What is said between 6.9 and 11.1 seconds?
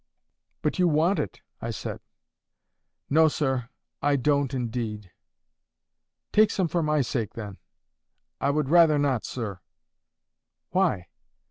sake, then." "I would rather not, sir." "Why?"